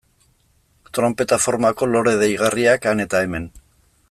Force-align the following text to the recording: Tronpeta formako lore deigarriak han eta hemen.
Tronpeta 0.97 1.39
formako 1.43 1.91
lore 1.93 2.17
deigarriak 2.25 2.93
han 2.93 3.09
eta 3.09 3.25
hemen. 3.27 3.51